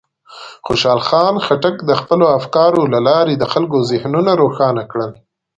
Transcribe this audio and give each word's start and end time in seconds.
خوشحال 0.65 0.99
خان 1.07 1.35
خټک 1.45 1.75
د 1.89 1.91
خپلو 2.01 2.25
افکارو 2.37 2.81
له 2.93 2.99
لارې 3.07 3.33
د 3.37 3.43
خلکو 3.53 3.77
ذهنونه 3.91 4.31
روښانه 4.41 4.83
کړل. 4.91 5.11